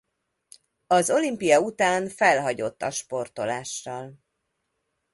[0.87, 4.19] Az olimpia után felhagyott a sportolással.